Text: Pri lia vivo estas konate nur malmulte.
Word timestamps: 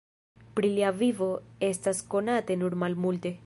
Pri 0.59 0.71
lia 0.77 0.93
vivo 1.01 1.27
estas 1.69 2.03
konate 2.15 2.59
nur 2.63 2.81
malmulte. 2.85 3.37